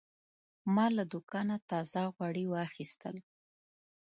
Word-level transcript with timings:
ما 0.73 0.85
له 0.97 1.03
دوکانه 1.13 1.55
تازه 1.69 2.01
غوړي 2.15 2.45
واخیستل. 2.47 3.15